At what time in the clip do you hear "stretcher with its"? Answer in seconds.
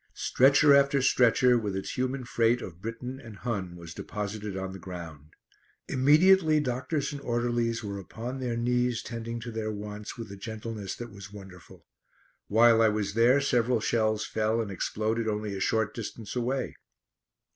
0.99-1.95